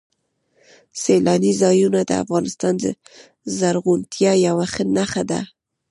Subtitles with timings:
[1.01, 2.85] سیلاني ځایونه د افغانستان د
[3.57, 5.41] زرغونتیا یوه نښه ده.